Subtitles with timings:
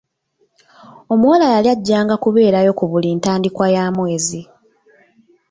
[1.13, 4.41] Omuwala yali ajjanga kubeerayo ku buli ntandikwa ya mwezi.